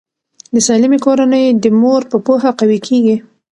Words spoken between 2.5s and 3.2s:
قوي کیږي.